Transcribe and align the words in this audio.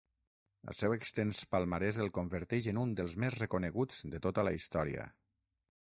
El 0.71 0.77
seu 0.77 0.95
extens 0.95 1.41
palmarès 1.51 2.01
el 2.05 2.11
converteix 2.19 2.71
en 2.73 2.81
un 2.87 2.97
dels 3.01 3.19
més 3.25 3.39
reconeguts 3.45 4.05
de 4.15 4.27
tota 4.29 4.49
la 4.51 4.59
història. 4.63 5.11